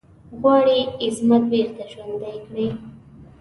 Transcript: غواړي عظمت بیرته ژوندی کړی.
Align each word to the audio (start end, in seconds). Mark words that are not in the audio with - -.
غواړي 0.39 0.79
عظمت 1.05 1.43
بیرته 1.51 1.83
ژوندی 1.91 2.35
کړی. 2.45 2.67